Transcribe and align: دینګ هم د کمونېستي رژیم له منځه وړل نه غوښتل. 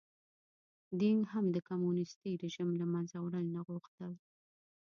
دینګ 0.99 1.21
هم 1.33 1.45
د 1.55 1.57
کمونېستي 1.69 2.31
رژیم 2.43 2.69
له 2.81 2.85
منځه 2.93 3.17
وړل 3.21 3.45
نه 3.55 3.61
غوښتل. 3.67 4.11